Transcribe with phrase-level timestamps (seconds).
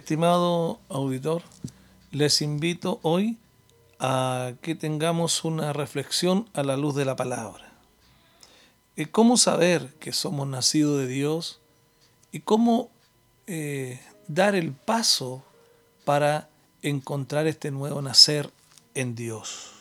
[0.00, 1.42] Estimado auditor,
[2.10, 3.36] les invito hoy
[3.98, 7.70] a que tengamos una reflexión a la luz de la palabra.
[8.96, 11.60] Eh, ¿Cómo saber que somos nacidos de Dios
[12.32, 12.88] y cómo
[13.46, 15.44] eh, dar el paso
[16.06, 16.48] para
[16.80, 18.50] encontrar este nuevo nacer
[18.94, 19.72] en Dios?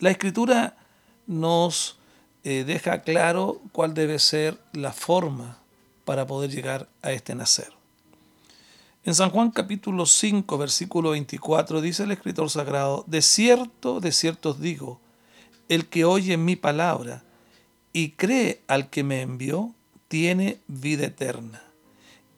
[0.00, 0.78] La escritura
[1.26, 1.98] nos
[2.42, 5.58] eh, deja claro cuál debe ser la forma
[6.06, 7.81] para poder llegar a este nacer.
[9.04, 14.50] En San Juan capítulo 5, versículo 24 dice el escritor sagrado, de cierto, de cierto
[14.50, 15.00] os digo,
[15.68, 17.24] el que oye mi palabra
[17.92, 19.74] y cree al que me envió,
[20.06, 21.64] tiene vida eterna,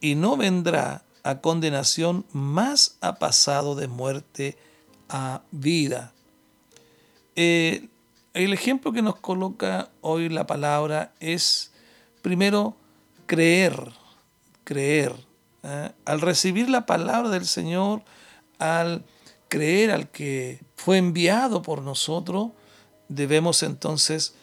[0.00, 4.56] y no vendrá a condenación, más ha pasado de muerte
[5.10, 6.14] a vida.
[7.36, 7.88] Eh,
[8.32, 11.72] el ejemplo que nos coloca hoy la palabra es,
[12.22, 12.74] primero,
[13.26, 13.92] creer,
[14.64, 15.14] creer
[15.64, 15.90] ¿eh?
[16.04, 18.02] al recibir la palabra del Señor,
[18.58, 19.04] al
[19.48, 22.50] creer al que fue enviado por nosotros,
[23.08, 24.34] debemos entonces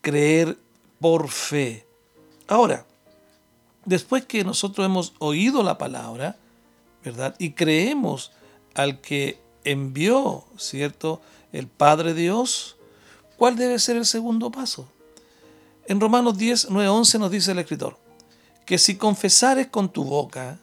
[0.00, 0.58] creer
[1.00, 1.86] por fe.
[2.48, 2.86] Ahora,
[3.84, 6.36] después que nosotros hemos oído la palabra,
[7.04, 7.34] ¿verdad?
[7.38, 8.32] Y creemos
[8.74, 11.20] al que envió, ¿cierto?
[11.52, 12.76] El Padre Dios,
[13.36, 14.88] ¿cuál debe ser el segundo paso?
[15.86, 17.98] En Romanos 10, 9, 11 nos dice el escritor,
[18.64, 20.60] que si confesares con tu boca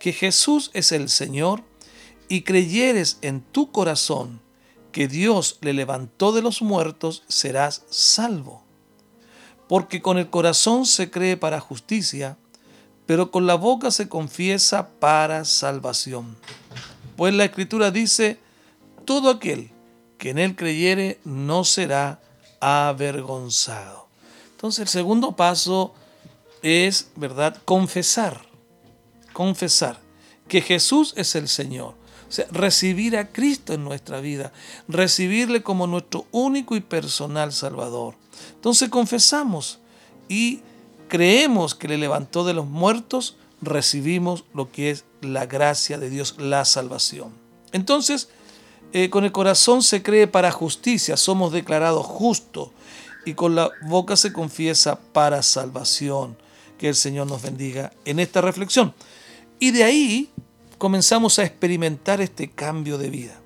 [0.00, 1.62] que Jesús es el Señor
[2.28, 4.40] y creyeres en tu corazón
[4.92, 8.64] que Dios le levantó de los muertos, serás salvo.
[9.68, 12.36] Porque con el corazón se cree para justicia,
[13.06, 16.36] pero con la boca se confiesa para salvación.
[17.16, 18.40] Pues la Escritura dice,
[19.04, 19.70] todo aquel
[20.18, 22.20] que en él creyere no será
[22.58, 24.08] avergonzado.
[24.52, 25.94] Entonces el segundo paso
[26.62, 28.49] es, ¿verdad?, confesar
[29.32, 30.00] confesar
[30.48, 31.94] que Jesús es el Señor.
[32.28, 34.52] O sea, recibir a Cristo en nuestra vida,
[34.86, 38.14] recibirle como nuestro único y personal Salvador.
[38.54, 39.80] Entonces confesamos
[40.28, 40.60] y
[41.08, 46.36] creemos que le levantó de los muertos, recibimos lo que es la gracia de Dios,
[46.38, 47.32] la salvación.
[47.72, 48.28] Entonces,
[48.92, 52.70] eh, con el corazón se cree para justicia, somos declarados justos
[53.24, 56.36] y con la boca se confiesa para salvación.
[56.80, 58.94] Que el Señor nos bendiga en esta reflexión.
[59.58, 60.30] Y de ahí
[60.78, 63.38] comenzamos a experimentar este cambio de vida.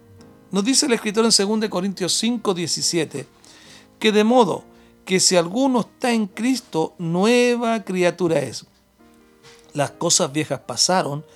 [0.52, 3.26] Nos dice el escritor en 2 Corintios 5, 17,
[3.98, 4.62] que de modo
[5.04, 8.66] que si alguno está en Cristo, nueva criatura es.
[9.72, 11.26] Las cosas viejas pasaron,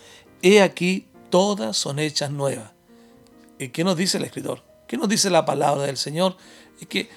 [0.40, 2.70] he aquí, todas son hechas nuevas.
[3.58, 4.62] ¿Y qué nos dice el escritor?
[4.86, 6.36] ¿Qué nos dice la palabra del Señor?
[6.80, 7.10] Es que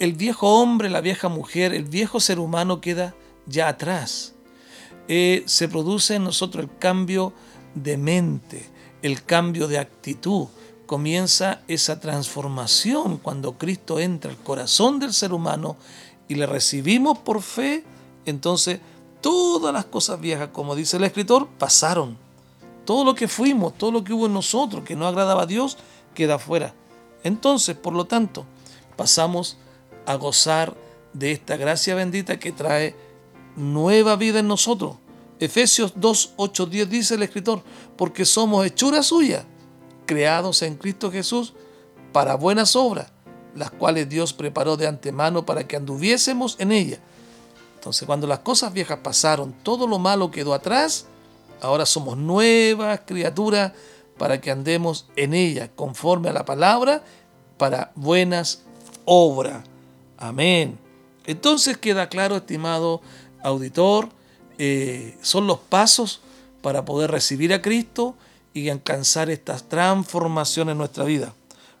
[0.00, 3.14] el viejo hombre, la vieja mujer, el viejo ser humano queda
[3.48, 4.34] ya atrás.
[5.08, 7.32] Eh, se produce en nosotros el cambio
[7.74, 8.68] de mente,
[9.02, 10.46] el cambio de actitud.
[10.86, 15.76] Comienza esa transformación cuando Cristo entra al corazón del ser humano
[16.28, 17.84] y le recibimos por fe,
[18.26, 18.80] entonces
[19.20, 22.16] todas las cosas viejas, como dice el escritor, pasaron.
[22.84, 25.76] Todo lo que fuimos, todo lo que hubo en nosotros que no agradaba a Dios,
[26.14, 26.74] queda afuera.
[27.22, 28.46] Entonces, por lo tanto,
[28.96, 29.58] pasamos
[30.06, 30.74] a gozar
[31.12, 32.94] de esta gracia bendita que trae
[33.58, 34.96] nueva vida en nosotros.
[35.40, 37.62] Efesios 2, 8, 10 dice el escritor,
[37.96, 39.44] porque somos hechura suya,
[40.06, 41.54] creados en Cristo Jesús
[42.12, 43.12] para buenas obras,
[43.54, 46.98] las cuales Dios preparó de antemano para que anduviésemos en ella.
[47.76, 51.06] Entonces cuando las cosas viejas pasaron, todo lo malo quedó atrás,
[51.60, 53.72] ahora somos nuevas criaturas
[54.16, 57.04] para que andemos en ella, conforme a la palabra,
[57.56, 58.62] para buenas
[59.04, 59.64] obras.
[60.16, 60.78] Amén.
[61.24, 63.00] Entonces queda claro, estimado
[63.42, 64.08] auditor,
[64.58, 66.20] eh, son los pasos
[66.62, 68.14] para poder recibir a Cristo
[68.52, 71.34] y alcanzar estas transformaciones en nuestra vida.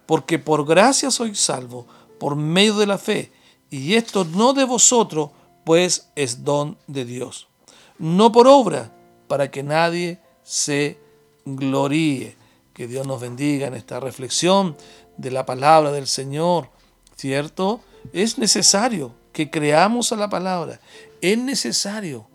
[0.06, 1.86] Porque por gracia soy salvo,
[2.18, 3.32] por medio de la fe,
[3.70, 5.30] y esto no de vosotros,
[5.64, 7.48] pues es don de Dios.
[7.98, 8.92] No por obra,
[9.26, 10.98] para que nadie se
[11.44, 12.36] gloríe.
[12.72, 14.76] Que Dios nos bendiga en esta reflexión
[15.16, 16.70] de la palabra del Señor,
[17.16, 17.80] ¿cierto?
[18.12, 20.80] Es necesario que creamos a la palabra.
[21.20, 22.26] Es necesario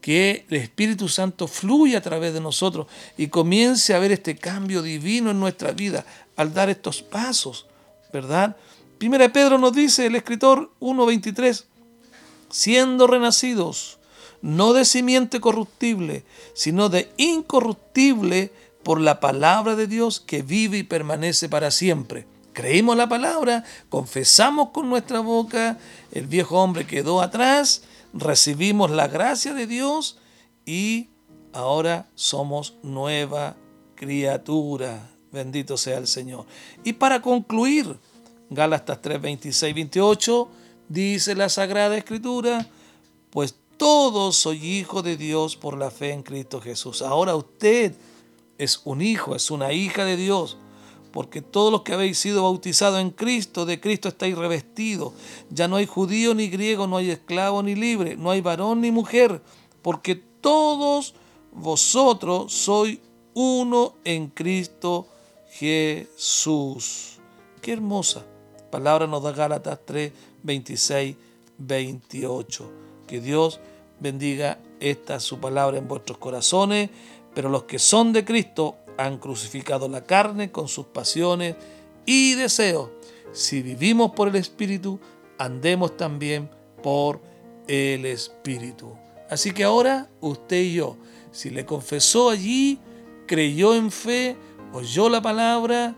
[0.00, 2.86] que el Espíritu Santo fluya a través de nosotros
[3.18, 6.06] y comience a ver este cambio divino en nuestra vida
[6.36, 7.66] al dar estos pasos,
[8.12, 8.56] ¿verdad?
[8.98, 11.64] Primera de Pedro nos dice el escritor 1.23,
[12.48, 13.98] siendo renacidos,
[14.40, 16.22] no de simiente corruptible,
[16.54, 18.52] sino de incorruptible
[18.84, 22.24] por la palabra de Dios que vive y permanece para siempre.
[22.52, 25.78] Creímos la palabra, confesamos con nuestra boca,
[26.10, 27.82] el viejo hombre quedó atrás,
[28.12, 30.18] recibimos la gracia de Dios
[30.66, 31.08] y
[31.52, 33.56] ahora somos nueva
[33.94, 35.10] criatura.
[35.30, 36.44] Bendito sea el Señor.
[36.84, 37.98] Y para concluir,
[38.50, 40.48] Gálatas 3, 26, 28,
[40.88, 42.68] dice la Sagrada Escritura,
[43.30, 47.00] pues todos soy hijo de Dios por la fe en Cristo Jesús.
[47.00, 47.94] Ahora usted
[48.58, 50.58] es un hijo, es una hija de Dios
[51.12, 55.12] porque todos los que habéis sido bautizados en Cristo, de Cristo estáis revestidos.
[55.50, 58.90] Ya no hay judío ni griego, no hay esclavo ni libre, no hay varón ni
[58.90, 59.42] mujer,
[59.82, 61.14] porque todos
[61.52, 62.98] vosotros sois
[63.34, 65.06] uno en Cristo
[65.50, 67.18] Jesús.
[67.60, 68.24] Qué hermosa
[68.72, 70.12] palabra nos da Gálatas 3,
[70.42, 71.16] 26,
[71.58, 72.72] 28.
[73.06, 73.60] Que Dios
[74.00, 76.90] bendiga esta su palabra en vuestros corazones,
[77.34, 81.56] pero los que son de Cristo han crucificado la carne con sus pasiones
[82.04, 82.90] y deseos.
[83.32, 85.00] Si vivimos por el Espíritu,
[85.38, 86.50] andemos también
[86.82, 87.20] por
[87.66, 88.94] el Espíritu.
[89.30, 90.98] Así que ahora usted y yo,
[91.30, 92.78] si le confesó allí,
[93.26, 94.36] creyó en fe,
[94.74, 95.96] oyó la palabra,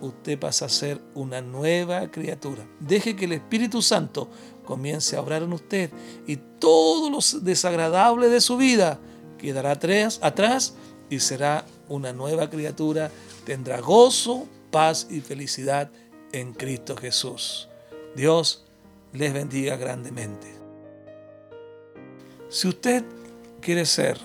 [0.00, 2.66] usted pasa a ser una nueva criatura.
[2.80, 4.28] Deje que el Espíritu Santo
[4.64, 5.90] comience a obrar en usted
[6.26, 8.98] y todo lo desagradable de su vida
[9.42, 10.74] quedará atrás,
[11.10, 13.10] y será una nueva criatura,
[13.44, 15.90] tendrá gozo, paz y felicidad
[16.32, 17.68] en Cristo Jesús.
[18.16, 18.64] Dios
[19.12, 20.46] les bendiga grandemente.
[22.48, 23.04] Si usted
[23.60, 24.18] quiere ser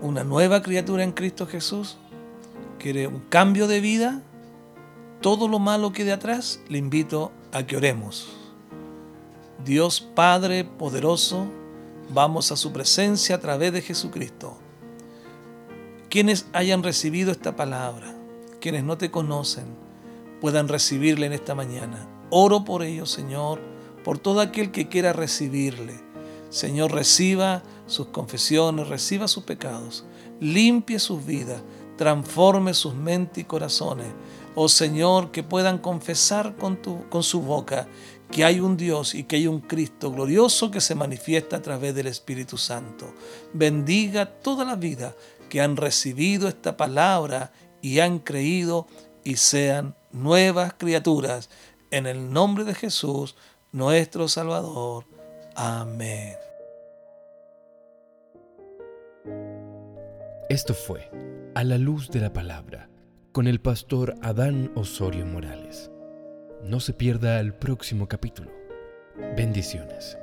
[0.00, 1.96] una nueva criatura en Cristo Jesús,
[2.78, 4.22] quiere un cambio de vida,
[5.20, 8.28] todo lo malo que de atrás, le invito a que oremos.
[9.64, 11.48] Dios Padre poderoso,
[12.10, 14.58] vamos a su presencia a través de Jesucristo
[16.08, 18.14] quienes hayan recibido esta palabra,
[18.60, 19.66] quienes no te conocen,
[20.40, 22.08] puedan recibirle en esta mañana.
[22.30, 23.60] Oro por ellos, Señor,
[24.04, 26.00] por todo aquel que quiera recibirle.
[26.48, 30.04] Señor, reciba sus confesiones, reciba sus pecados,
[30.40, 31.62] limpie sus vidas,
[31.98, 34.08] transforme sus mentes y corazones.
[34.54, 36.76] Oh Señor, que puedan confesar con,
[37.10, 37.86] con su boca
[38.30, 41.94] que hay un Dios y que hay un Cristo glorioso que se manifiesta a través
[41.94, 43.14] del Espíritu Santo.
[43.52, 45.14] Bendiga toda la vida
[45.48, 48.86] que han recibido esta palabra y han creído
[49.24, 51.48] y sean nuevas criaturas.
[51.90, 53.34] En el nombre de Jesús,
[53.72, 55.06] nuestro Salvador.
[55.54, 56.36] Amén.
[60.48, 61.10] Esto fue
[61.54, 62.88] A la luz de la palabra
[63.32, 65.90] con el pastor Adán Osorio Morales.
[66.62, 68.50] No se pierda el próximo capítulo.
[69.36, 70.18] Bendiciones.